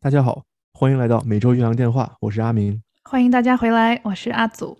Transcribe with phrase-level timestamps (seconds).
[0.00, 2.80] 大家好，欢迎来到每周岳阳电话，我是阿明。
[3.02, 4.78] 欢迎大家回来，我是阿祖。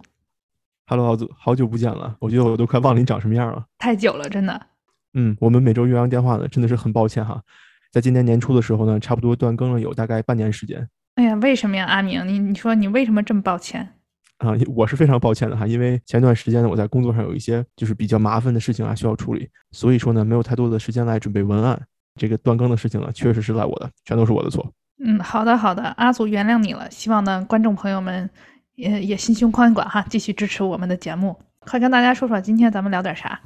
[0.87, 3.66] Hello，阿祖，好久不见了，我觉得我都快忘了你长什么样了。
[3.79, 4.66] 太久了，真的。
[5.15, 7.43] 嗯，我们每周岳阳电话呢，真的是很抱歉哈，
[7.91, 10.89] 在今年年初的时候呢，差不多断更了有大概半年时间。
[11.16, 12.25] 哎呀，为什么呀，阿明？
[12.29, 13.95] 你你说你为什么这么抱歉？
[14.37, 21.84] 啊，我是非常抱歉的哈，因为前段时间呢，我在工作上有一些就是比较麻烦的事情啊需要处理，所以说呢，没有太多的时间来准备文案。
[22.14, 24.73] 这个断更的事情呢，确实是赖我的，全都是我的错。
[25.01, 26.91] 嗯，好的好的，阿祖原谅你了。
[26.91, 28.29] 希望呢，观众朋友们
[28.75, 31.39] 也也心胸宽广哈，继续支持我们的节目。
[31.61, 33.41] 快跟大家说说今天咱们聊点啥？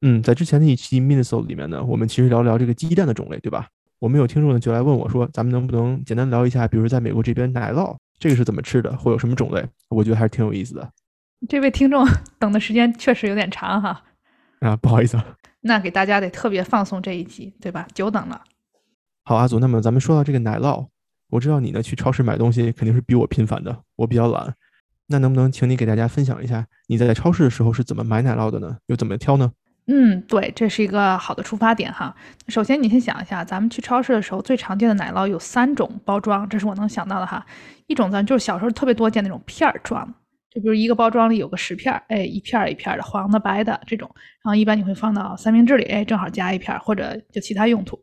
[0.00, 3.66] 嗯，在之前的一期 m i n u s o 里面呢，我们其实聊聊这个鸡蛋的种类，对吧？
[3.98, 9.64] 我们有听众呢就来问我说，咱们能不能简单聊一下，比如在美国这边奶酪这个是怎么吃的，会有什么种类？
[9.88, 10.90] 我觉得还是挺有意思的。
[11.48, 12.06] 这位听众
[12.38, 14.02] 等的时间确实有点长哈。
[14.60, 15.18] 啊，不好意思。
[15.60, 17.86] 那给大家得特别放松这一集，对吧？
[17.94, 18.42] 久等了。
[19.24, 20.86] 好，阿祖，那么咱们说到这个奶酪，
[21.34, 24.54] 我知道你呢去超市买东西肯定是比我频繁的，我比较懒。
[25.08, 28.76] 那能不能请你给大家分享一下你在超市的时候是怎么买奶酪的呢？
[28.86, 29.50] 又怎么挑呢？
[29.88, 32.14] 嗯，对，这是一个好的出发点哈。
[32.46, 37.44] 首先，你先想一下，咱们去超市的时候最常见的奶酪有三种包装，这是我能想到的哈。
[37.88, 40.06] 一种咱就是小时候特别多见那种片儿装，
[40.54, 44.08] 就比如一个包装里有个十片，哎，一片一片的，黄的、白的这种，
[44.44, 48.00] 然后一般你会放到三明治里，哎，正好加一片，或者就其他用途。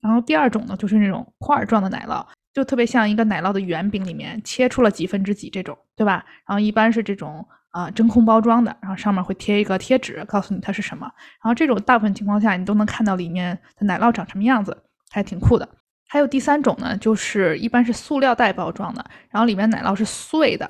[0.00, 6.24] 然后第二种呢，就是那种块儿状的奶酪，就特别像一个奶酪的圆饼里面切出了几分之几这种，对吧？
[6.46, 11.06] 然后一般是这种啊真空包装的，然后上面会贴一个贴纸，告诉你它是什么。
[11.42, 14.76] 然后这种大部分情况下你都能看到里面的奶酪长什么样子，
[15.10, 15.68] 还挺酷的。
[16.08, 20.68] 还有第三种呢，就是一般是塑料袋包装的，然后里面奶酪是碎的。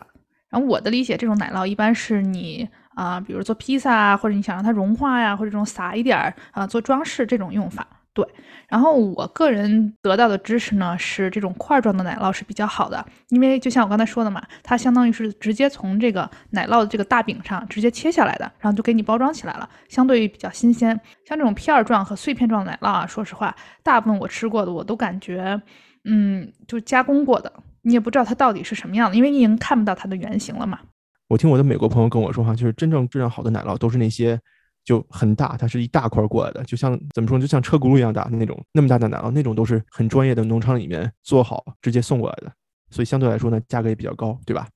[0.50, 7.86] 然后我的理解，这种奶酪一般是你啊，比如做披萨啊，或者你想让它融化呀，或者这种撒一点儿啊做装饰这种用法。
[8.12, 8.26] 对，
[8.69, 20.88] 然后我个人得到的知识呢是这种块状的奶酪是比较好的，因为就像我刚才说的嘛，它相当于是直接从这个奶酪的这个大饼上直接切下来的，然后就给你包装起来了，相对于比较新鲜。
[21.25, 23.54] 像这种片儿状和碎片状的奶酪啊，说实话，
[23.84, 25.62] 大部分我吃过的我都感觉，
[26.04, 30.81] 嗯，就加工过的，你也不知道它到底是什么样的，因为你已经看不到它的原型了嘛。
[31.28, 34.41] 我听我的美国朋友跟我说哈，就是真正质量好的奶酪都是那些。
[34.90, 42.52] 就很大，它是一大块过来的，就像怎么说，就像车轱辘一样大那种，那么大的奶酪，那种都是很专业的农场里面做好直接送过来的，
[42.90, 44.66] 所以相对来说呢，价格也比较高，对吧？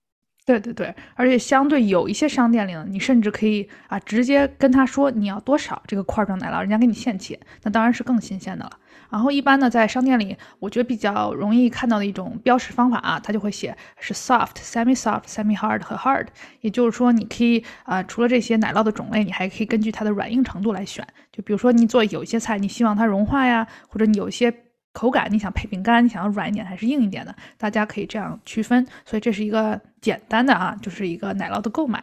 [0.46, 8.70] 对对对，而且相对有一些商店里呢，你甚至可以啊直接跟他说你要多少这个块状奶酪，人家给你现切，那当然是更新鲜的了。
[9.08, 16.26] 然后一般呢，在商店里，我觉得比较容易看到的一种标识方法啊，它就会写是 soft、semi soft、semi hard 和 hard，
[16.60, 21.06] 也就是说你可以啊除了这些奶酪的种类，你还可以根据它的软硬程度来选。
[21.32, 24.63] 就比如说你做有一些菜，你希望它融化呀，或者你有一些。
[24.94, 27.36] 口感，你想配饼干，你想要软一点还是硬一点的？
[27.58, 28.86] 大家可以这样区分。
[29.04, 32.02] 所以这是一个简单的啊，就是一个奶酪的购买。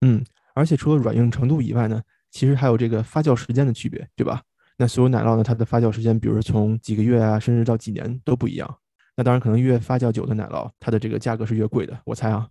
[0.00, 2.00] 嗯，而且除了软硬程度以外呢，
[2.30, 4.40] 其实还有这个发酵时间的区别，对吧？
[4.76, 8.78] 那所有奶酪呢，它的发酵时间，比如说从几个月啊，甚至到几年都不一样。
[9.16, 12.00] 那当然，可能越发酵久的奶酪，它的这个价格是越贵的。
[12.04, 12.48] 我猜啊，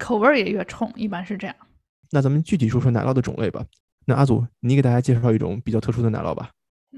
[0.00, 1.54] 口味也越冲，一般是这样。
[2.10, 3.64] 那咱们具体说说奶酪的种类吧。
[4.06, 6.50] 那阿祖，你给大家介绍一种比较特殊的奶酪吧。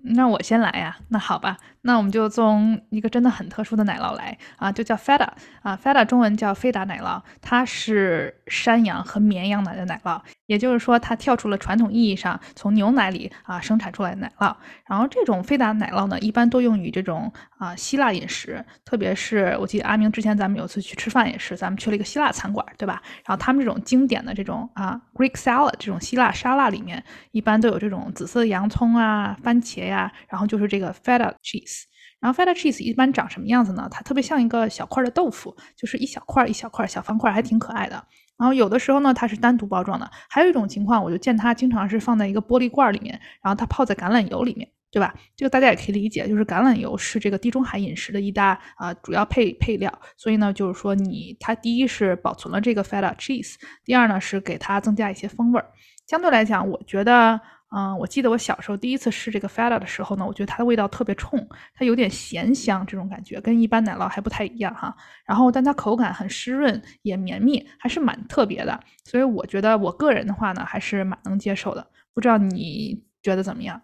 [0.04, 5.28] 那我先来呀，那好吧，那我们就从一个真的很特殊的奶酪来啊，就叫 Feta
[5.60, 14.56] 啊，Feta 中文叫菲达奶酪，它是山羊和绵羊奶的奶酪，也就是说它跳出了传统意义上从牛奶里啊生产出来的奶酪。
[14.86, 23.02] 然后这种菲达奶酪呢，一般都用于这种啊希腊饮食，特别是我记得阿明之前咱们有次去吃饭也是，咱们去了一个希腊餐馆，对吧？
[23.26, 29.81] 然后他们这种经典的这种啊 Greek salad 这种希腊沙拉里面，一般都有这种紫色洋葱啊、番茄。
[29.86, 31.82] 呀，然后就是这个 feta cheese，
[32.20, 33.88] 然后 feta cheese 一般长什么样子呢？
[33.90, 38.04] 它特别像一个小块的豆腐，就是一小块一小块小方块，还挺可爱的。
[38.38, 45.14] 然后有的时候呢，它是单独包装的，还有一种情况，我就见它经常是放在一个玻璃罐里面，然后它泡在橄榄油里面，对吧？
[45.36, 55.66] 这个大家也可以理解，就是橄榄油是这个地中海饮食的一大啊主要配配料，所以呢，就是说你它第一是保存了这个 feta cheese，第二呢是给它增加一些风味儿。
[56.06, 57.40] 相对来讲，我觉得。
[57.74, 64.94] 嗯，我记得我小时候第一次试这个 feta 的时候呢，我觉得它的味道特别冲，它有点咸香这种感觉，跟一般奶酪还不太一样哈。
[65.24, 68.78] 然后，但它口感很湿润，也绵密，还是蛮特别的。
[69.04, 71.86] 所以我觉得我个人的话呢，还是蛮能接受的。
[72.12, 73.80] 不知道你觉得怎么样？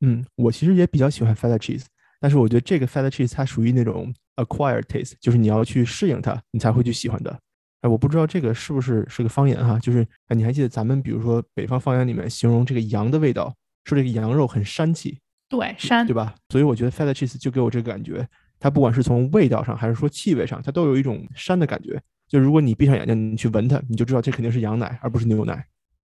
[0.00, 1.86] 嗯，我其实也比较喜欢 feta cheese，
[2.20, 7.36] 但是我觉得这个 feta cheese 它属于那种 acquired taste，就是你要去适应它，你才会去喜欢的。
[7.84, 13.54] 哎，我不知道这个是不是是个方言哈，就是哎，你还记得咱们比如说北方方言里面形容这个羊的味道，
[13.84, 15.20] 说这个羊肉很膻气，
[15.50, 16.34] 对，膻，对吧？
[16.48, 18.26] 所以我觉得 feta cheese 就给我这个感觉，
[18.58, 22.00] 它不管是从味道上还是说气味上，它都有一种膻的感觉。
[22.26, 25.62] 就如果你闭上眼睛，你去闻它，你就知道这肯定是羊奶，而不是牛奶。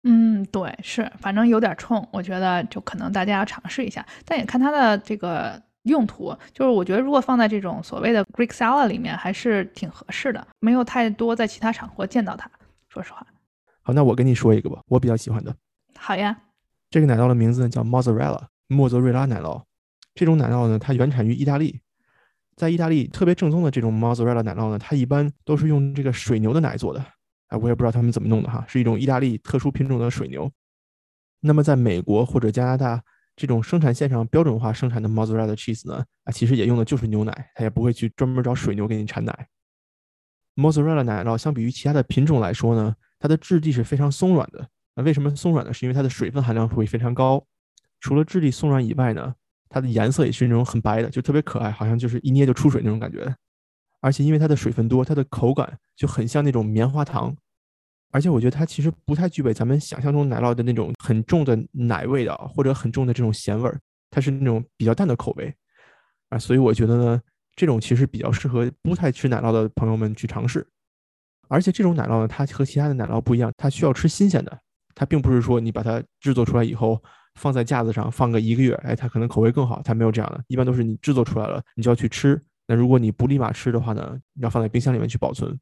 [0.04, 6.36] 嗯，对，是，反正有点冲，我觉得就可能大家要尝试一下，但也看它的这个用途。
[6.54, 12.50] 就是我觉得如果放在这种所谓的 Greek salad 里面，还是挺合适的，没有太多在其他场合见到它。
[12.90, 13.26] 说实话。
[13.82, 15.56] 好，那我跟你说一个吧，我比较喜欢的。
[15.98, 16.38] 好呀。
[16.90, 19.62] 这个奶酪的名字呢叫 Mozzarella，莫泽瑞拉奶酪。
[20.14, 21.82] 这种奶酪呢，它原产于意大利，
[22.56, 27.06] 在意大利特别正宗的这种 Mozzarella 奶酪呢，它一般都是用这个水牛的奶做的。
[27.48, 30.50] 哎，我也不知道他们怎么弄的哈，是一种意大利特殊品种的水牛。
[31.42, 33.04] 那么，在美国或者加拿大
[33.36, 39.48] 这种生产线上标准化生产的 mozzarella cheese 呢，啊，其实也用的就是牛奶，它也不会去专门找水牛给你产奶。
[40.56, 44.68] mozzarella 奶酪相比于其他的品种来说呢，它的质地是非常松软的。
[44.96, 45.74] 那为什么松软呢？
[45.74, 47.46] 是因为它的水分含量会非常高。
[48.00, 49.36] 除了质地松软以外呢，
[49.68, 53.36] 它的颜色也是那种很白的，就特别可爱，好像就是一捏就出水那种感觉。
[54.00, 57.36] 而且因为它的水分多，它的口感就很像那种棉花糖，
[58.16, 63.78] 而且我觉得它其实不太具备咱们想象中奶酪的那种很重的奶味道或者很重的这种咸味儿，
[64.10, 65.54] 它是那种比较淡的口味
[66.30, 67.22] 啊，所以我觉得呢，
[67.58, 70.66] 这种其实比较适合不太吃奶酪的朋友们去尝试。
[71.50, 74.60] 而且这种奶酪呢，它和其他的奶酪不一样，它需要吃新鲜的，
[74.96, 76.98] 它并不是说你把它制作出来以后
[77.34, 82.42] 放在架子上放个一个月，哎，它可能口味更好，它没有这样的，一般都是你制作出来了，你就要去吃。
[82.66, 85.60] 那如果你不立马吃的话呢，你要放在冰箱里面去保存。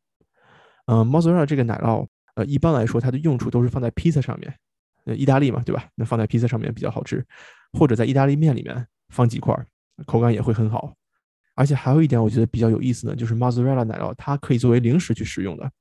[0.85, 2.05] 嗯，mozzarella 这个奶酪，
[2.35, 4.53] 呃，一般来说它的用处都是放在披萨上面，
[5.05, 5.87] 呃，意大利嘛，对吧？
[5.95, 7.25] 那放在披萨上面比较好吃，
[7.73, 9.55] 或者在意大利面里面放几块，
[10.05, 10.93] 口感也会很好。
[11.55, 15.71] 而且还有一点我觉得比较有意思的就是 mozzarella 奶酪它可以作为零食去食用的。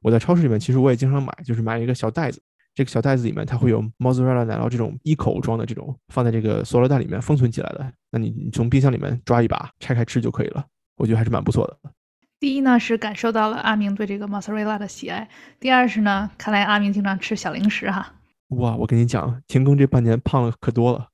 [0.00, 2.40] 我在超市里面其实我也经常买，就是买一个小袋子，
[2.74, 7.92] 这个小袋子里面它会有 mozzarella 奶酪这种一口装的这种，放在这个塑料袋里面封存起来的。
[8.10, 10.64] 那你你从冰箱里面抓一把，拆开吃就可以了。
[10.96, 11.90] 我觉得还是蛮不错的。
[12.40, 15.28] 第一呢是感受到了阿明对这个 mozzarella 的喜爱，
[15.60, 18.14] 第二是呢，看来阿明经常吃小零食哈。
[18.48, 21.10] 哇，我跟你讲，停更这半年胖了可多了。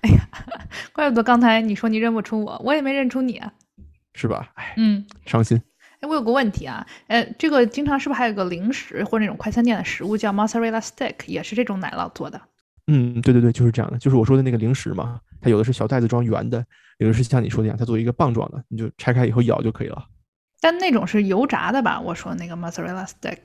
[0.00, 0.26] 哎呀，
[0.94, 3.52] 怪不得刚才你说你认不出我，我也没认出你啊。
[4.14, 4.52] 是吧？
[4.54, 5.60] 哎，嗯，伤心。
[6.00, 12.40] 哎，我有个问题啊，呃，这个经常是不是还有个零食或者那种快餐店的食物叫 mozzarella stick，也是这种奶酪做的？
[12.86, 15.20] 嗯，对对对，就是这样的，就是我说的那个零食嘛。
[15.42, 16.64] 它有的是小袋子装圆的，
[16.96, 20.02] 有的是像你说的一样，它作为一个棒状的，你就拆开以后咬就可以了。
[20.64, 22.00] 但那种是油炸的吧？
[22.00, 23.38] 我说那个 mozzarella stick。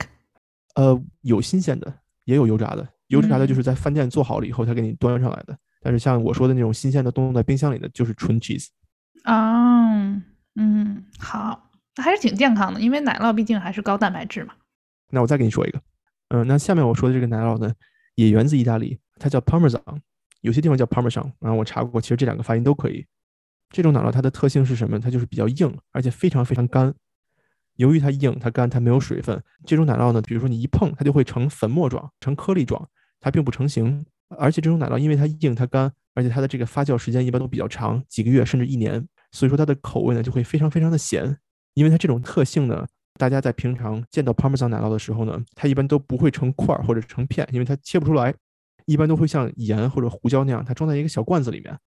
[0.76, 1.94] 呃，有新鲜的，
[2.24, 2.88] 也有油炸的。
[3.08, 5.58] 油炸的就是在饭店做好了以后，他给你端上来的。
[5.82, 8.68] 但是像我说的那种新鲜的，冻在冰箱里的，就是纯 cheese。
[9.26, 10.22] 哦，
[10.56, 14.54] 嗯，好，那还是挺健康的，因为奶酪毕竟还是高蛋白质嘛。
[15.12, 15.82] 那我再给你说一个，
[16.30, 17.70] 嗯，那下面我说的这个奶酪呢，
[18.16, 19.82] 也源自意大利，它叫 Parmesan。
[20.40, 23.06] 有些地方叫 Parmesan，然后我查过，其实这两个发音都可以。
[23.72, 24.98] 这种奶酪它的特性是什么？
[24.98, 26.96] 它就是比较硬，而且非常非常干。
[27.80, 32.86] 由于它硬、它干、它没有水分，这种奶酪呢，比如说你一碰，它就会成粉末状、成颗粒状，
[33.22, 34.06] 它并不成型。
[34.38, 41.38] 而且这种奶酪因为它硬、它干，而且它的这个发酵时间一般都比较长，几个月甚至一年，所以说它的口味呢就会非常非常的咸。
[41.74, 42.86] 因为它这种特性呢，
[43.18, 48.36] 大家在平常见到 Parmesan 奶酪的时候呢，它一般都不会成块或者成片，因为它切不出来。
[48.86, 51.78] 一般都会像盐或者胡椒那样，它装在一个小罐子里面。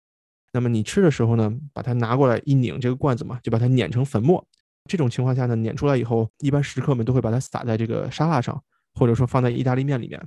[0.52, 4.46] 那么你吃的时候呢，把它拿过来一拧，这个罐子嘛，就把它碾成粉末。
[4.88, 8.62] 这种情况下呢，碾出来以后，一般食客们都会把它撒在这个沙拉上，
[8.94, 10.20] 或者说放在意大利面里面。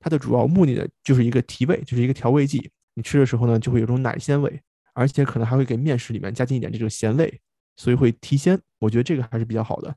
[0.00, 2.70] 它的主要目的呢，就是一个提味，就是一个调味剂。
[2.94, 4.60] 你吃的时候呢，就会有种奶鲜味，
[4.94, 7.40] 而且可能还会给面食里面加进一点这种咸味，
[7.76, 8.58] 所以会提鲜。
[8.78, 9.94] 我觉得这个还是比较好的。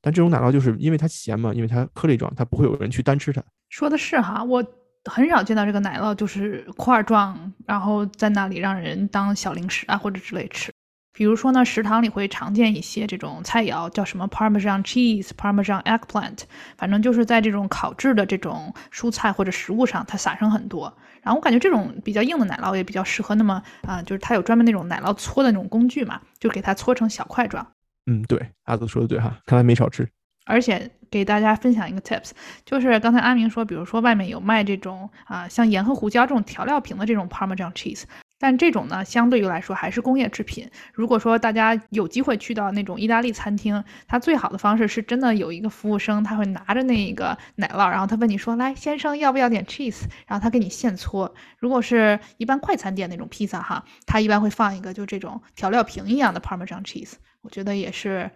[0.00, 3.42] 但这种奶酪就是因为它咸嘛，因为它颗粒状，它不会有人去单吃它。
[3.68, 4.64] 说的是哈，我。
[5.10, 10.72] 很少见到这个奶酪就是块状，然后在那里让人当小零食啊或者之类吃。
[11.12, 16.38] 比如说呢，食堂里会常见一些这种菜肴，叫什么 Parmesan cheese、Parmesan eggplant，
[16.76, 20.92] 反正就是在这种烤制的这种蔬菜或者食物上，它撒上很多。
[21.22, 27.66] 然后我感觉这种比较硬的奶酪也比较适合，那么啊，就是它有专门那种奶酪搓的那种工具嘛，就给它搓成小块状。
[28.06, 30.08] 嗯，对，阿泽说的对哈，看来没少吃。
[30.44, 32.30] 而且给大家分享一个 tips，
[32.64, 38.02] 就是刚才阿明说，比如说外面有卖这种啊，像盐和胡椒这种调料瓶的这种 Parmesan cheese，
[38.42, 40.68] 但这种呢，相对于来说还是工业制品。
[40.92, 51.32] 如果说大家有机会去到那种意大利餐厅，它最好的方式是真的有一个服务生，他会拿着那个奶酪，然后他问你说，来先生要不要点 cheese，然后他给你现搓。
[51.56, 58.28] 如果是一般快餐店那种披萨哈，他一般会放一个就这种调料瓶一样的 Parmesan cheese，我觉得也是。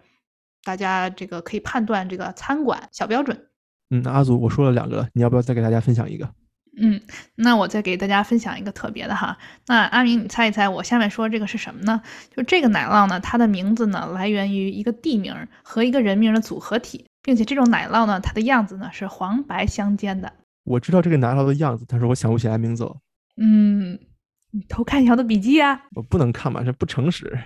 [0.65, 3.47] 大家这个可以判断这个餐馆小标准。
[3.91, 6.29] 嗯，那阿祖我说了两个，你要不要再给大家分享一个？
[6.79, 7.01] 嗯，
[7.37, 9.39] 那我再给大家分享一个特别的哈。
[9.67, 12.03] 那阿明，你猜一猜，我下面说这个是什么呢？
[12.37, 20.33] 就这个奶酪呢，它的名字呢来源于一个地名和一个人名的组合体，并且这种奶酪呢，它的样子呢是黄白相间的。
[20.65, 22.97] 我知道这个奶酪的样子，但是我想不起来名字了。
[23.39, 23.99] 嗯，
[24.51, 25.81] 你偷看一下我的笔记啊？
[25.95, 27.39] 我不能看嘛，这不诚实。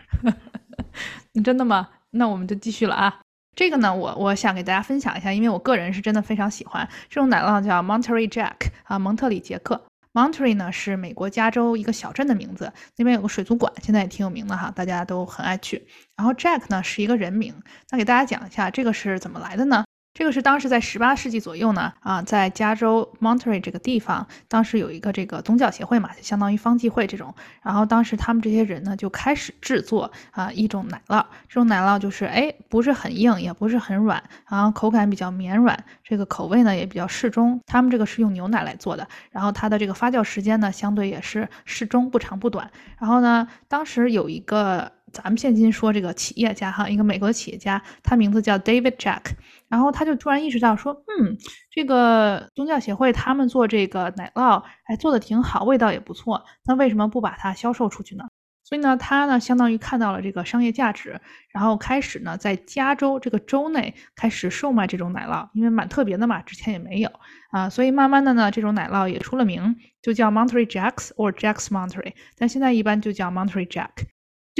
[1.32, 1.88] 你真的吗？
[2.10, 3.20] 那我们就继续了啊。
[3.54, 8.54] 这个呢，我我想给大家分享一下，因为我个人是真的非常喜欢这种奶酪，叫 Monterey Jack
[8.84, 9.82] 啊，蒙特里杰克。
[10.12, 15.86] Monterey 呢是美国加州一个小镇的名字，那边有个水族馆，现在也挺有名的哈，大家都很爱去。
[16.16, 17.54] 然后 Jack 呢是一个人名，
[17.90, 19.84] 那给大家讲一下这个是怎么来的呢？
[20.20, 27.34] 这个是当时在十八世纪左右呢，啊，在加州 Monterey 这个地方，当时有一个这个宗教协会嘛，就相当于方济会这种。
[27.62, 37.58] 然后当时他们这些人呢，就开始制作啊一种奶酪，这种奶酪就是哎不是很硬，也不是很软，然后口感比较绵软，这个口味呢也比较适中。
[37.64, 42.70] 他们这个是用牛奶来做的，然后它的这个发酵时间呢，相对也是适中，不长不短。
[42.98, 44.92] 然后呢，当时有一个。
[45.12, 49.22] 咱们现今说这个企业家哈，一个美国的企业家，他名字叫 David Jack，
[49.70, 51.38] 然后他就突然意识到说，嗯，
[51.70, 58.24] 这个宗教协会他们做这个奶酪，哎，做的挺好，味道也不错，那为什么不把它销售出去呢？
[58.62, 61.20] 所以呢，他呢相当于看到了这个商业价值，
[61.52, 67.10] 然后开始呢在加州这个州内开始售卖这种奶酪，因为蛮特别的嘛，之前也没有
[67.50, 73.88] 啊，所以慢慢的呢，这种奶酪也出了名，就叫 Monterey Jacks or Jacks Monterey，但现在一般就叫 Monterey Jack。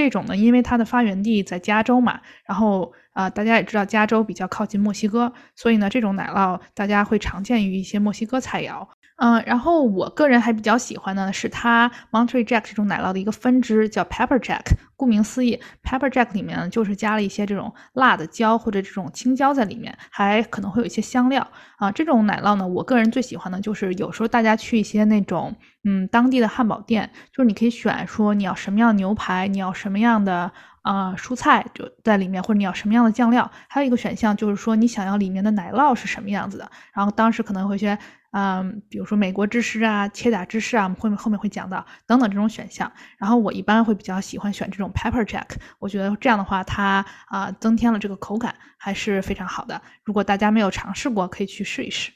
[0.01, 8.89] 这种呢，因为它的发源地在加州嘛，然后啊，大家也知道加州比较靠近墨西哥，所以呢，这种奶酪大家会常见于一些墨西哥菜肴。
[9.23, 14.63] 嗯，然后我个人还比较喜欢的是它 Monterey Jack 这种奶酪的一个分支叫 Pepper Jack。
[14.97, 21.47] 顾名思义，Pepper Jack 里面呢就是加了一些这种辣的椒或者这种青椒在里面，还可能会有一些香料
[21.77, 21.93] 啊。
[21.93, 30.51] 这种奶酪呢，我个人最喜欢的就是有时候大家去一些那种嗯当地的汉堡店，就是你可以选说你要什么样的牛排，你要什么样的
[30.81, 33.51] 啊蔬菜就在里面，或者你要什么样的酱料。
[33.69, 37.99] 还有一个选项就是说你想要里面的奶酪是什么样子的，然后当时可能会选。
[38.33, 42.91] 嗯，比如说美国芝士啊、切达芝士啊，后面后面会讲到等等这种选项。
[43.19, 45.47] 然后我一般会比较喜欢选这种 Pepper Jack，
[45.79, 49.81] 我觉得这样的话它啊增添了这个口感还是非常好的。
[50.05, 52.13] 如果大家没有尝试过，可以去试一试。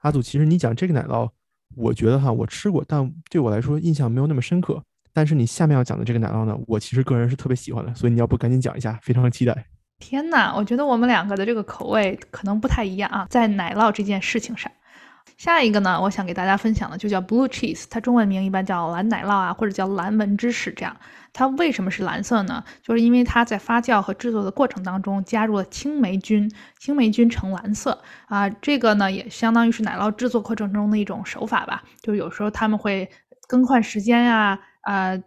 [0.00, 1.28] 阿祖，其实你讲这个奶酪，
[1.74, 4.82] 我觉得哈我吃过，但对我来说印象没有那么深刻。
[5.12, 9.66] 但是你下面要讲的这个奶酪呢，我其实个人是特别喜欢的，所以你要不赶紧讲一下，非常期待。
[9.98, 14.70] 天呐，我觉得我们两个的这个口味可能不太一样啊，在奶酪这件事情上。
[15.36, 20.72] 下一个呢，我想给大家分享的就叫 blue cheese，它中文名一般叫蓝奶酪啊，或者叫蓝纹芝士。
[20.72, 20.96] 这样，
[21.32, 22.64] 它为什么是蓝色呢？
[22.82, 28.48] 就是因为它在发酵和制作的过程当中加入了青霉菌，青霉菌呈蓝色啊。
[28.48, 31.82] 这个呢，也相当于是奶酪制作过程中的一种手法吧。
[32.02, 33.10] 就是有时候他们会
[33.46, 35.22] 更换时间呀，呃。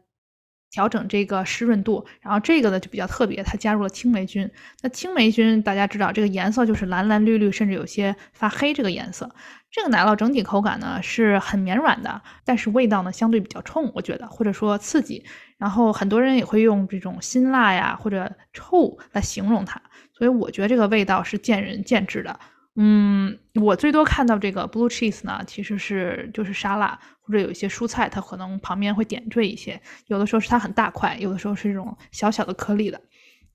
[0.72, 4.48] 调整这个湿润度，然后这个呢就比较特别，它加入了青霉菌。
[4.84, 9.32] 那青霉菌大家知道，这个颜色就是蓝蓝绿绿，甚至有些发黑这个颜色。
[9.72, 15.24] 这个奶酪整体口感呢是很绵软的，但是味道呢相对比较冲，我觉得或者说刺激。
[15.58, 19.82] 然后很多人也会用这种辛辣呀或者臭来形容它，
[20.14, 22.40] 所以我觉得这个味道是见仁见智的。
[22.76, 29.80] 嗯，我最多看到这个 blue cheese 呢，其实是就是沙拉或者有一些蔬菜，它可能旁边会点缀一些。
[30.08, 33.02] 有的时候是它很大块，有的时候是这种小小的颗粒的。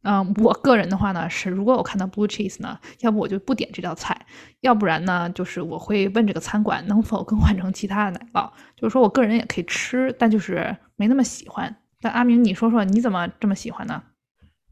[0.04, 4.26] 嗯，我个人的话呢是，如果我看到 blue cheese 呢，要不我就不点这道菜，
[4.60, 8.50] 要不然呢就是我会问这个餐馆能否更换成其他的奶酪。
[8.76, 11.74] 就是说我个人也可以吃，但就是没那么喜欢。
[12.02, 14.02] 但阿明，你说说你怎么这么喜欢呢？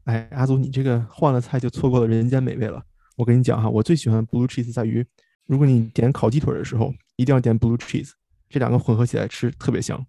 [0.05, 2.83] 哎，阿祖，你这个换了菜就错过了人间美味了。
[3.17, 5.03] 我跟你讲哈，我最喜欢 blue cheese 在于，
[5.47, 8.11] 如果你点烤鸡腿的时候，一定要点 blue cheese，
[8.49, 10.05] 这两个混合起来吃特别香。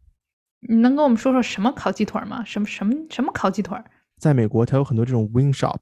[0.69, 2.45] 你能跟我们说说什么烤鸡腿吗？
[2.45, 3.78] 什么什么什么烤鸡腿？
[4.25, 5.76] 在美国，它有很多这种 wing shop，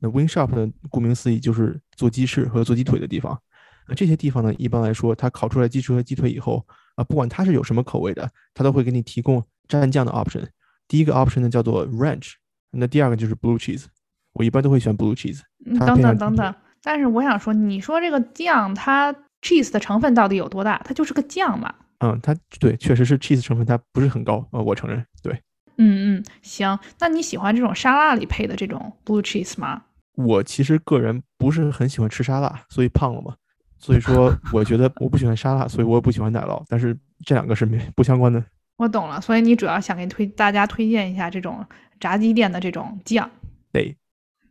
[0.00, 3.40] 那 wing shop 呢，顾名思义就是做鸡翅和做鸡腿的地方。
[3.86, 6.66] 那这些地方呢，一般来说，它烤出来鸡翅和鸡腿以后
[6.96, 10.44] 啊，不管它是有什么口味的，它都会给你提供蘸酱的 option。
[10.88, 12.32] 第一个 option 呢叫做 ranch，
[12.72, 13.84] 那第二个就是 blue cheese。
[14.32, 15.42] 我一般都会选 blue cheese。
[15.78, 20.82] 等等等等，但是我想说，你说这个酱它 cheese 的成分到底有多大？
[20.84, 21.72] 它就是个酱嘛。
[22.00, 24.44] 嗯，它对，确实是 cheese 成分，它不是很高。
[24.50, 25.06] 呃，我承认。
[25.22, 25.40] 对。
[25.78, 26.78] 嗯嗯，行。
[26.98, 29.82] 那你喜欢这种沙拉里配的这种 blue cheese 吗？
[30.14, 33.34] 我其实个人不是很喜欢吃沙拉，所以胖了嘛。
[33.78, 36.62] 所以说， 我觉得我不喜欢沙拉，所以我也不喜欢奶酪。
[36.68, 38.42] 但是这两个是没不相关的。
[38.76, 41.64] 我懂了，所以你主要想给推大家推荐一下这种
[42.00, 43.30] 炸鸡店的这种酱。
[43.72, 43.96] 对。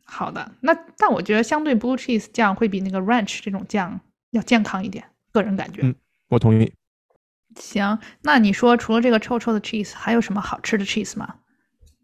[0.08, 5.82] 好的，那但我觉得相对 blue cheese 酱会比那个 ranch 这种酱要健康一点，个人感觉。
[5.82, 5.96] 嗯，
[6.30, 6.72] 我同意。
[7.56, 11.36] 行，那你说除了这个臭臭的 cheese，还有什么好吃的 cheese 吗？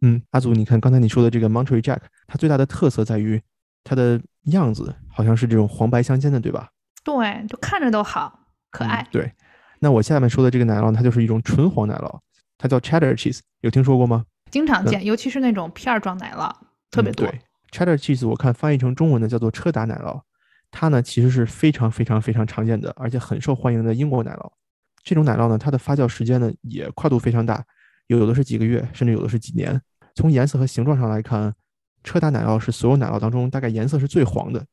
[0.02, 3.40] 嗯，阿祖，你看刚才你说的这个 Monterey Jack，它最大的特色在于
[3.84, 6.70] 它的样子好像是这种黄白相间的，对吧？
[7.04, 8.40] 对，就看着都好
[8.72, 9.08] 可爱。
[9.12, 9.32] 对，
[9.80, 12.20] 那我下面说的这个奶酪，它就是一种纯黄奶酪，
[12.58, 14.26] 它叫 Cheddar cheese，有听说过吗？
[14.50, 16.52] 经常见，尤其是那种片儿状奶酪，
[16.90, 17.28] 特别多。
[17.28, 17.40] 对
[17.72, 20.22] ，Cheddar cheese，我看翻译成中文的叫做车达奶酪，
[20.72, 24.52] 它呢其实是非常非常非常常见的，而且很受欢迎的英国奶酪。
[25.04, 27.64] 这种奶酪呢，它的发酵时间呢也跨度非常大，
[28.08, 29.80] 有的是几个月，甚至有的是几年。
[30.16, 31.54] 从颜色和形状上来看，
[32.04, 34.66] 车达奶酪是所有奶酪当中大概颜色是最黄的。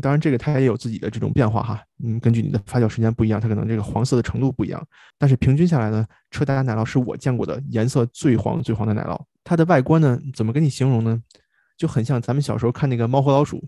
[0.00, 4.82] 当然，这个它也有自己的这种变化哈，嗯，根据你的发酵时间不一样，它可能这个黄色的程度不一样。
[5.18, 9.20] 但是平均下来呢，车达奶酪是我见过的颜色最黄最黄的奶酪。
[9.44, 11.22] 它的外观呢，怎么跟你形容呢？
[11.76, 13.62] 就很像咱们小时候看那个猫和老鼠，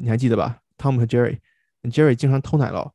[0.00, 2.90] 你还记得吧？Tom 和 Jerry，Jerry 经常偷奶酪，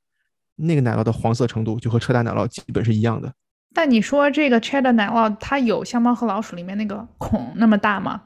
[0.60, 3.34] 那个奶酪的黄色程度就和车达奶酪基本是一样的。
[3.74, 8.22] 但你说这个 cheddar 奶酪，它有像猫和老鼠里面那个孔那么大吗？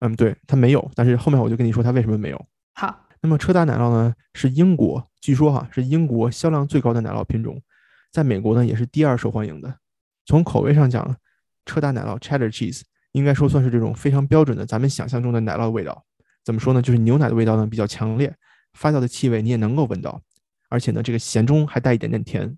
[0.00, 0.90] 嗯，对，它没有。
[0.94, 2.46] 但是后面我就跟你说它为什么没有。
[2.74, 7.60] 好，那么车达奶酪呢，是英国，据说哈是英国销量最高的奶酪品种，
[8.10, 9.74] 在美国呢也是第二受欢迎的。
[10.24, 11.16] 从口味上讲，
[11.64, 16.04] 车达奶酪 cheddar cheese 应该说算是这种非常标准的咱们想象中的奶酪的味道。
[16.44, 16.80] 怎么说呢？
[16.80, 18.34] 就是牛奶的味道呢比较强烈，
[18.74, 20.20] 发酵的气味你也能够闻到，
[20.68, 22.56] 而且呢这个咸中还带一点点甜。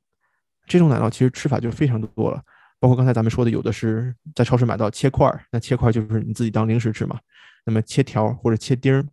[0.66, 2.42] 这种奶酪其实吃法就非常多了，
[2.78, 7.18] 包括刚才咱们说的，有的是在超市买到切块儿，那切块儿就是你自己当零食吃嘛。
[7.64, 9.04] 那么切条或者切丁儿，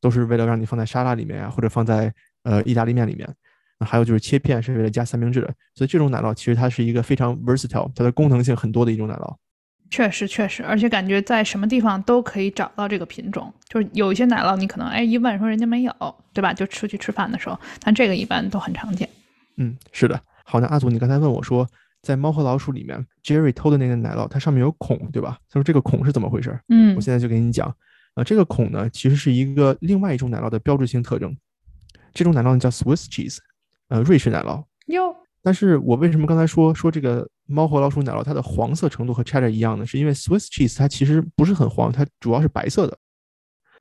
[0.00, 2.12] 都是为了让你放在沙拉里面啊，或者放在
[2.44, 3.28] 呃意大利面里面。
[3.78, 5.54] 那还有就是切片是为了加三明治的。
[5.74, 9.36] 所以这种奶酪其实它是一个非常 versatile，它的功能性很多的一种奶酪。
[9.92, 13.52] 确实确实，而且感觉在什么地方都可以找到这个品种。
[13.68, 15.92] 就是有一些奶酪你可能哎一问说人家没有，
[16.32, 16.50] 对吧？
[16.54, 19.06] 就出去吃饭的时候，但这个一般都很常见。
[19.58, 20.18] 嗯，是的。
[20.44, 21.68] 好，那阿祖，你刚才问我说，
[22.00, 25.36] 在猫和老鼠里面，Jerry 偷的那个奶酪，它上面有孔，对吧？
[25.50, 26.58] 他说这个孔是怎么回事？
[26.70, 27.68] 嗯，我现在就给你讲。
[28.14, 31.36] 啊，这个孔呢，其实是一个另外一种奶酪的标志性特征。
[32.14, 33.36] 这种奶酪呢叫 Swiss cheese，
[33.88, 34.64] 呃，瑞士奶酪。
[34.86, 35.14] 哟。
[35.42, 39.86] 但是我为什么刚才说说这个猫和老鼠奶酪它的黄色程度和 Cheddar 一样呢？
[39.86, 42.98] 是因为 Swiss cheese 它其实不是很黄，它主要是白色的。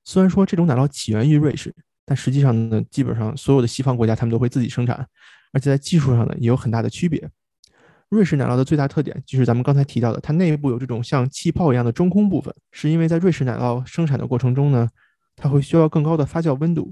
[0.03, 1.73] 虽然说这种奶酪起源于瑞士，
[2.05, 5.07] 但实际上呢，基本上所有的西方国家他们都会自己生产。
[5.53, 7.29] 而且在技术上呢也有很大的区别。
[8.09, 14.89] 瑞士奶酪的最大特点就是咱们刚才提到的，它内部有这种像气泡一样的中空部分，是因为在瑞士奶酪生产的过程中呢，
[15.35, 16.91] 它会需要更高的发酵温度。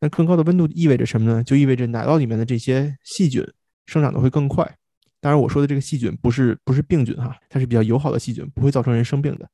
[0.00, 1.44] 那更高的温度意味着什么呢？
[1.44, 3.46] 就意味着奶酪里面的这些细菌
[3.86, 4.76] 生长的会更快。
[5.20, 9.48] 当然，我说的这个细菌不是不是病菌哈，它是比较友好的细菌，不会造成人生病的。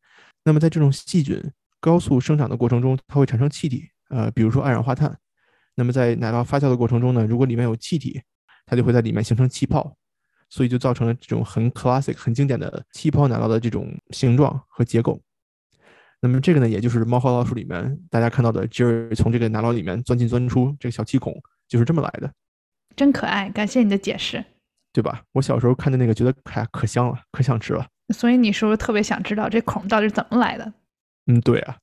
[0.44, 1.42] 那么在这种细菌
[1.80, 5.16] 高速生长的过程中，它会产生气体，呃，比如说二氧化碳。
[5.74, 8.22] 那么在奶酪发酵的过程中呢，如果里面有气体，
[8.64, 9.94] 它就会在里面形成气泡，
[10.48, 15.20] 所以就造成了这种很 classic、很经典的气泡奶酪的这种形状和结构。
[16.20, 21.34] 那么这个呢，也就是猫和老鼠里面大家看到的 Jerry 从这个奶酪里面钻进钻出这个小气孔，
[21.68, 22.32] 就是这么来的。
[22.96, 24.42] 真可爱，感谢你的解释，
[24.96, 25.20] 对吧？
[25.32, 27.86] 我小时候看的那个，觉得哎可香了，可想吃了。
[28.14, 30.72] 所以你是不是特别想知道这孔到底是怎么来的？
[31.26, 31.76] 嗯，对啊。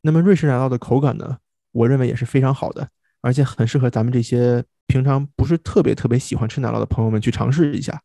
[0.00, 1.36] 那么瑞士奶酪的口感呢，
[1.72, 2.88] 我认为也是非常好的。
[3.20, 8.00] 而且很适合咱们这些平常不是特别特别喜欢吃奶酪的朋友们去尝试一下。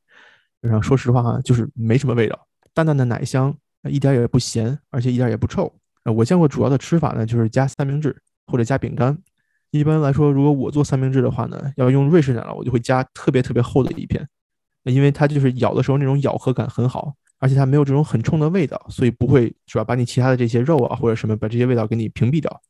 [0.59, 3.55] 然后说实话哈，就是没什么味道，淡淡的奶香，
[3.89, 5.73] 一点也不咸，而且一点也不臭。
[6.03, 9.17] 呃，我见过主要的吃法呢，就是加三明治或者加饼干。
[9.71, 14.27] 一般来说，如果我做三明治的话呢，要用瑞士奶酪，我就会加特别特别厚的一片，
[14.83, 19.83] 因为它就是咬的时候那种咬合感很好，而且它没有这种很冲的味道，所以不会是吧？
[19.83, 22.61] 把你其他的这些肉啊或者什么，把这些味道给你屏蔽掉。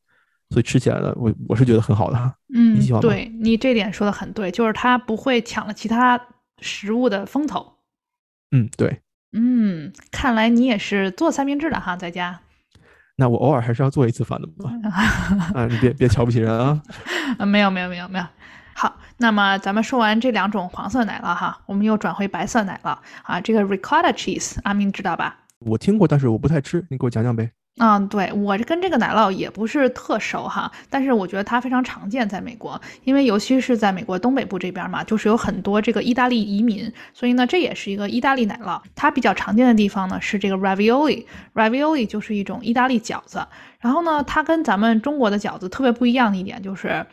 [0.50, 2.34] 所以吃起来呢，我我是觉得很好的哈。
[2.54, 3.08] 嗯，你喜欢吗？
[3.08, 6.18] 对你这点说的很对，就是它不会抢了其他
[6.60, 7.74] 食物的风头。
[8.50, 9.00] 嗯，对。
[9.32, 12.40] 嗯，看来你也是做三明治的哈，在家。
[13.20, 14.70] 那我偶尔还是要做一次饭的嘛。
[15.52, 16.80] 啊，你别别瞧不起人啊。
[17.36, 18.24] 啊，没有没有没有没有。
[18.74, 23.40] 好，那么咱们说完这两种黄色奶酪哈，我们又转回白色奶酪啊。
[23.40, 25.36] 这个 ricotta cheese，阿明知道吧？
[25.58, 27.50] 我听过，但是我不太吃，你给我讲讲呗。
[27.78, 38.80] 嗯，对我跟这个奶酪也不是特熟哈，但是我觉得它非常常见在美国，因为尤其是在美国东北部这边嘛，就是有很多这个意大利移民，所以呢，这也是一个意大利奶酪。
[38.94, 43.46] 它比较常见的地方呢是这个 ravioli，ravioli 就是一种意大利饺子。
[43.78, 47.06] 然后呢，它跟咱们中国的饺子特别不一样的一点就是，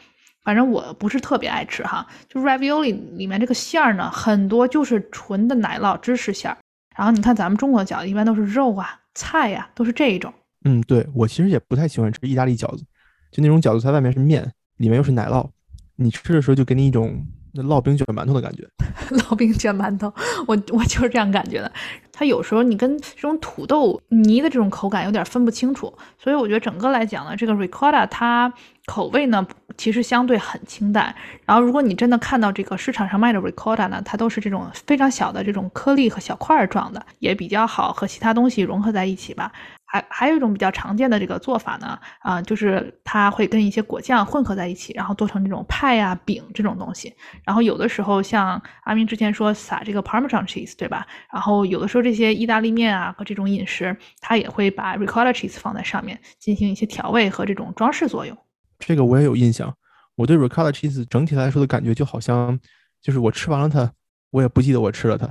[0.43, 6.57] 反正我不是特别爱吃哈，就 ravioli 里面这个馅儿呢，很多就是纯的奶酪芝士馅儿。
[6.95, 10.33] 然后你看咱们中国的饺子一般都是肉啊、菜呀，都是这一种。
[10.65, 12.83] 嗯，对我其实也不太喜欢吃意大利饺子，
[13.31, 15.47] 就那种饺子，它外面是面，里面又是奶酪，
[15.95, 17.23] 你吃的时候就给你一种
[17.53, 18.67] 那烙饼卷馒头的感觉。
[19.29, 20.11] 烙饼卷馒头，
[20.47, 21.71] 我我就是这样感觉的。
[22.11, 28.51] 它有时候你跟这种土豆泥的这种口感有点分不清楚，所以我觉得整个来讲呢，这个 ricotta 它
[28.85, 29.45] 口味呢
[29.77, 31.13] 其实相对很清淡。
[31.45, 39.51] 然后如果你真的看到这个市场上卖的 ricotta 呢，它都是这种非常小的这种颗粒和小块儿状的，也比较好和其他东西融合在一起吧。
[39.95, 47.13] 还还有一种比较常见的这个做法呢，啊，就是它会跟一些果酱混合在一起，然后做成这种派呀、饼这种东西。
[47.45, 51.07] 然后有的时候像阿明之前说撒这个 Parmesan cheese，对吧？
[51.31, 58.37] 然后有的时候这些意大利面啊和这种饮食，它也会把 Ricotta cheese 放在上面进行一些调味和这种装饰作用。
[58.79, 59.73] 这个我也有印象。
[60.15, 62.59] 我对 Ricotta cheese 整体来说的感觉就好像，
[63.01, 63.89] 就是我吃完了它，
[64.31, 65.29] 我也不记得我吃了它。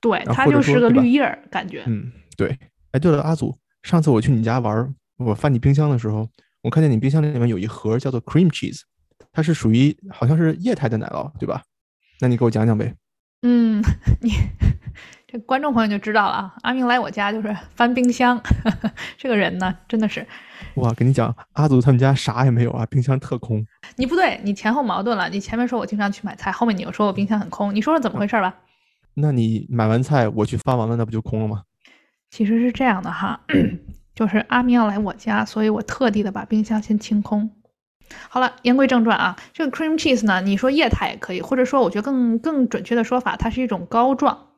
[0.00, 1.82] 对，它就是个绿叶儿感觉。
[1.86, 2.56] 嗯，对。
[2.92, 3.56] 哎，对了，阿祖。
[3.82, 6.28] 上次我去你家玩，我翻你冰箱的时候，
[6.62, 8.80] 我看见你冰箱里面有一盒叫做 cream cheese，
[9.32, 11.62] 它是属于好像是液态的奶酪，对吧？
[12.20, 12.94] 那你给我讲讲呗。
[13.42, 13.82] 嗯，
[14.20, 14.30] 你
[15.26, 16.54] 这观众朋友就知道了啊。
[16.62, 18.38] 阿明来我家就是翻冰箱，
[19.16, 20.26] 这个人呢真的是。
[20.74, 23.64] 哇，跟你讲，阿祖他们家啥也没有啊，冰箱特空。
[23.96, 25.28] 你不对，你前后矛盾了。
[25.30, 28.54] 你前面说我经常去买菜，后面你又说我冰箱很空，你说说怎么回事吧？
[29.14, 31.62] 那你买完菜我去翻完了，那不就空了吗？
[32.30, 33.40] 其实是这样的哈，
[34.14, 37.50] 就是阿明要来我家，所以我特地的把冰箱先清空。
[38.28, 44.48] 好了，言归正传啊，这个 cream cheese 呢，你说液态也可以，或者说我觉得更更准确的说法，它是一种膏状，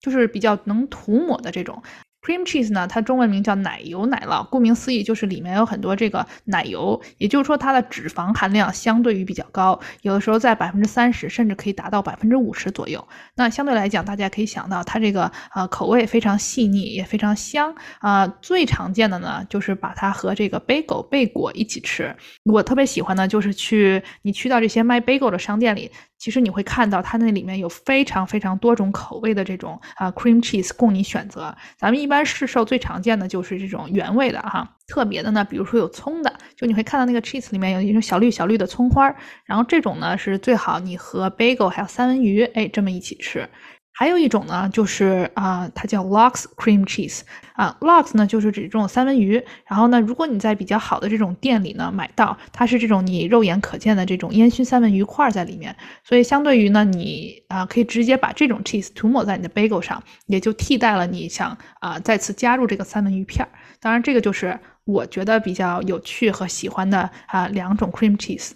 [0.00, 1.82] 就是比较能涂抹的这种。
[2.24, 13.04] Cream cheese 呢，它中文名叫奶油奶酪，顾名思义就是里面有很多这个奶油，也就是说它的脂肪含量相对于比较高，有的时候在百分之三十，甚至可以达到百分之五十左右。
[13.34, 18.24] 那相对来讲，大家可以想到它这个呃口味非常细腻，也非常香啊。
[18.40, 22.14] 最常见的呢，就是把它和这个 bagel 贝果一起吃。
[22.44, 25.90] 我特别喜欢呢，就是去你去到这些卖 bagel 的商店里。
[26.22, 31.52] 其实你会看到它那里面有非常非常多种口味的这种啊 cream cheese 供你选择。
[31.76, 39.12] 咱们一般市售最常见的就是这种原味的哈，特别的呢，比如说有葱的，就你会看到那个 cheese 里面有一种小绿小绿的葱花。
[39.44, 43.48] 然后这种呢是最好你和 bagel 还有三文鱼哎这么一起吃。
[43.94, 47.20] 还有一种呢，就是啊，它叫 lox cream cheese
[47.52, 49.42] 啊，lox 呢就是指这种三文鱼。
[49.66, 63.48] 然后呢，如果你在比较好的这种店里呢买到，它是这种你肉眼可见的这种烟熏三文鱼块在里面，所以相对于呢，你啊可以直接把这种 cheese 涂抹在你的 bagel 上，也就替代了你想啊再次加入这个三文鱼片儿。
[63.78, 68.52] 当然，这个就是我觉得比较有趣和喜欢的啊两种 cream cheese。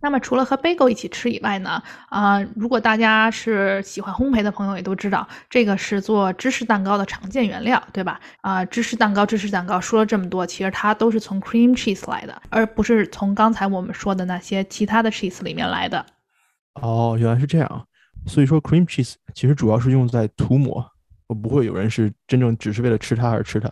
[0.00, 8.20] 那么除了和 bagel 一起吃以外呢，啊，如果大家是喜欢烘焙的朋友，也都知道这个是做芝士蛋糕的常见原料，对吧？
[8.40, 16.04] 啊，芝士蛋糕，芝士蛋糕说了这么多，其实它都是从 cream cheese 来的，而不是从刚才我们说的那些其他的 cheese 里面来的。
[16.74, 17.86] 哦，原来是这样。
[18.26, 20.84] 所以说 cream cheese 其实主要是用在涂抹，
[21.28, 23.70] 我不会有人是真正只是为了吃它而吃它。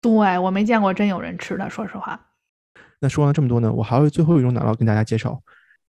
[0.00, 2.20] 对我没见过真有人吃的，说实话。
[3.00, 5.42] 那说完了这么多呢，我还有最后一种奶酪跟大家介绍。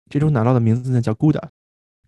[0.09, 1.41] 这种奶酪的名字呢叫 Gouda，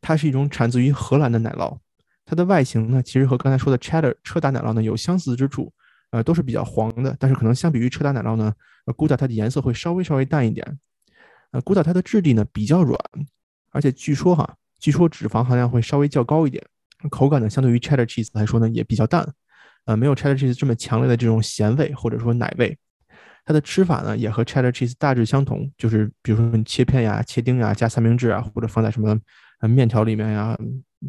[0.02, 1.78] 它是一种产自于荷兰的奶酪。
[2.26, 5.72] 它的外形呢，其实和刚才说的 Cheddar 车达奶酪呢有相似之处，
[6.12, 7.16] 呃，都是比较黄的。
[7.20, 8.54] 但是可能相比于车达奶酪呢，
[8.86, 10.80] 呃，Gouda 它的颜色会稍微稍微淡一点。
[11.52, 13.00] 呃，Gouda 它的质地呢比较软，
[13.72, 16.64] 而且据说哈，据说脂肪含量会稍微较高一点，
[17.10, 19.28] 口感呢相对于 Cheddar cheese 来说呢也比较淡，
[19.86, 22.78] 呃，没有 Cheddar cheese 这么强烈的这种咸味或者说奶味。
[23.48, 29.18] 它的吃法呢，也和 cheddar cheese 大致相同，就是比如说你切片呀、切丁呀、加三明治啊，或者放在什么
[29.62, 30.58] 呃面条里面呀，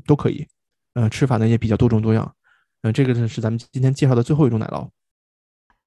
[0.07, 0.46] 都可以。
[0.94, 2.33] 呃，吃法呢也比较多种多样。
[2.83, 4.88] 嗯，这个呢是咱们今天介绍的最后一种奶酪。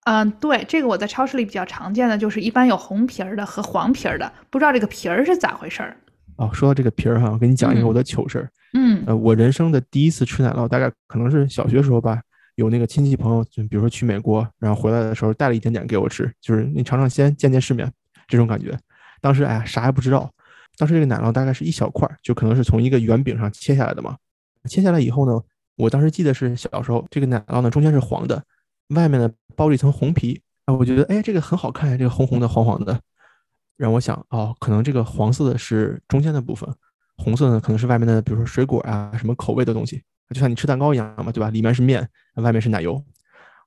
[0.04, 5.96] 嗯，对，这个我在超市里比较常见的就是一般有红皮儿的和黄皮儿的，不知道这个皮儿是咋回事儿。
[6.36, 8.50] 哦，说到这个皮儿哈，我跟你讲一个我的糗事儿。
[8.74, 9.02] 嗯。
[9.08, 12.22] 呃，我人生的第一次吃奶酪，大概可能是小学时候吧。
[12.56, 17.92] 有那个亲戚朋友，就比如说去美国，然后回来的时候带了一点点给我吃，就是你尝尝鲜，见见世面
[18.28, 18.78] 这种感觉。
[19.22, 20.30] 当时哎呀啥也不知道，
[20.78, 24.18] 当时这个奶酪大概是一小块，就可能是从一个圆饼上切下来的嘛。
[24.70, 25.42] 切下来以后呢，
[25.76, 28.44] 我当时记得是小时候这个奶酪呢中间是黄的，
[28.90, 33.00] 外面呢包了一层红皮啊，我觉得哎这个很好看，这个红红的黄黄的，
[33.78, 36.70] 让我想哦可能这个黄色的是中间的部分，
[37.18, 40.04] 红色呢可能是外面的，比如说水果啊什么口味的东西。
[40.34, 41.50] 就像你吃蛋糕一样嘛，对吧？
[41.50, 43.04] 里面是面，外面是奶油。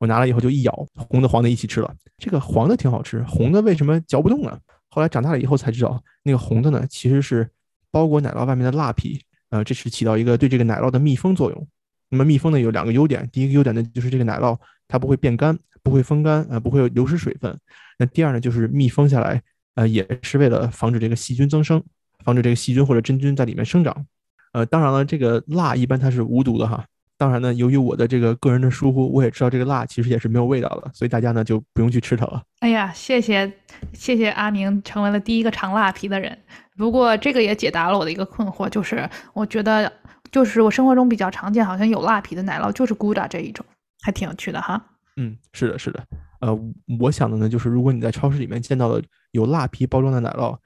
[0.00, 1.94] 我拿了以后就一咬，红的黄的一起吃了。
[2.18, 4.58] 这个黄的挺好吃，红的为什么嚼不动啊？
[4.90, 7.48] 后来长大了以后才知道，那个红的呢，其实是
[7.90, 9.20] 包裹奶酪外面的蜡皮。
[9.50, 11.68] 呃，这是起到一个对这个奶酪的密封作用。
[12.08, 17.56] 那么密封呢有两个优点，第一个优点呢就是这个奶酪它不会变干，不会风干，呃，不会流失水分。
[17.98, 19.40] 那第二呢就是密封下来，
[19.74, 21.82] 呃，也是为了防止这个细菌增生。
[22.24, 24.06] 防止这个细菌或者真菌在里面生长。
[24.54, 26.84] 呃，当然了，这个蜡一般它是无毒的哈。
[27.16, 32.40] 当然呢，由于我的这个个人的疏忽，我也知道这个蜡其实也是没有味道的，所以大家呢就不用去吃它了。
[32.60, 33.52] 哎呀，谢谢
[33.92, 36.36] 谢谢阿明成为了第一个尝蜡皮的人。
[36.76, 39.92] 不过这个也解答了我的一个困惑，就是我觉得
[40.30, 43.66] 就是我生活中比较常见，好像有蜡皮的奶酪就是 Gouda 这一种，
[44.02, 44.80] 还挺有趣的哈。
[45.16, 46.00] 嗯，是的，是的。
[46.40, 46.56] 呃，
[47.00, 49.00] 我想的呢，就是如果你在超市里面见到了
[49.32, 50.56] 有蜡皮包装的奶酪，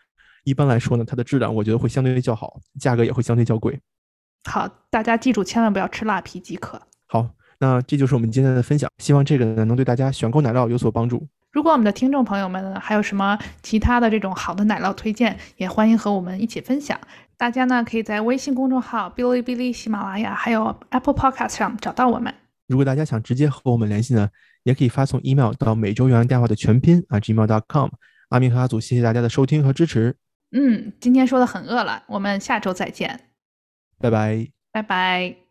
[0.48, 3.78] 一般来说呢，它的质量我觉得会相对较好，价格也会相对较贵。
[4.44, 6.80] 好，大家记住，千万不要吃辣皮即可。
[7.06, 11.28] 好，那这就是我们今天的分享，希望这个呢能对大家选购奶酪有所帮助。
[11.52, 16.98] 如果我们的听众朋友们呢还有什么其他的这种好的奶酪推荐，也欢迎和我们一起分享。
[17.36, 22.32] 大家呢可以在微信公众号、哔哩哔哩、喜马拉雅还有 Apple Podcast 上找到我们。
[22.68, 24.28] 如果大家想直接和我们联系呢，
[24.62, 27.90] 也可以发送 email 到每周原来电话的全拼啊 gmail.com。
[28.30, 30.14] 阿明和阿祖，谢谢大家的收听和支持。
[30.52, 33.30] 嗯，今天说的很饿了，我们下周再见。
[33.98, 35.47] 拜拜，拜拜。